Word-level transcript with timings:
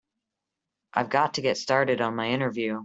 I've 0.95 1.09
got 1.11 1.35
to 1.35 1.41
get 1.43 1.57
started 1.57 2.01
on 2.01 2.15
my 2.15 2.29
interview. 2.29 2.79